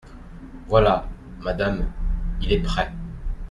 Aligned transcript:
Voilà, 0.67 1.07
madame, 1.41 1.85
il 2.41 2.51
est 2.51 2.63
prêt. 2.63 2.91